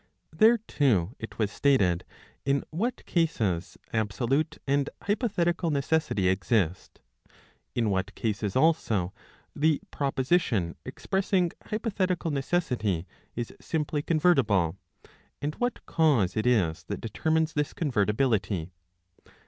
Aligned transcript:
There 0.35 0.57
too 0.57 1.15
it 1.19 1.37
was 1.37 1.51
stated 1.51 2.05
in 2.43 2.63
what 2.71 3.05
cases 3.05 3.77
absolute 3.93 4.57
and 4.65 4.89
hypothetical 5.03 5.69
necessity 5.69 6.27
exist; 6.27 7.01
in 7.75 7.91
what 7.91 8.15
cases 8.15 8.55
also 8.55 9.13
the 9.55 9.79
propo 9.91 10.25
sition 10.25 10.73
expressing 10.85 11.51
hypothetical 11.67 12.31
necessity 12.31 13.05
is 13.35 13.53
simply 13.61 14.01
convertible, 14.01 14.75
and 15.39 15.53
what 15.59 15.85
cause 15.85 16.35
it 16.35 16.47
is 16.47 16.83
that 16.85 16.99
determines 16.99 17.53
this 17.53 17.71
convertibility. 17.71 18.71